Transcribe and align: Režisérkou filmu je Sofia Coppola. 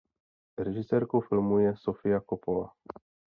Režisérkou 0.57 1.21
filmu 1.21 1.59
je 1.59 1.73
Sofia 1.77 2.21
Coppola. 2.21 2.71